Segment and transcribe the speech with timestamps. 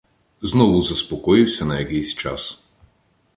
[0.41, 2.63] Знову заспокоївся на якийсь час.